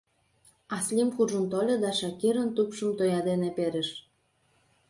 [0.77, 3.89] Аслим куржын тольо да Шакирын тупшым тоя дене перыш.